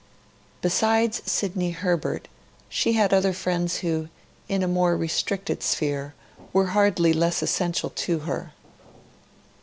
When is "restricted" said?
4.97-5.61